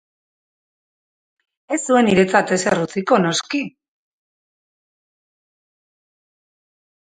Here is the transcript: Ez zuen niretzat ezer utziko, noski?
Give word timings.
Ez 1.75 1.77
zuen 1.91 2.09
niretzat 2.09 2.53
ezer 2.57 2.81
utziko, 2.85 3.19
noski? 3.27 3.61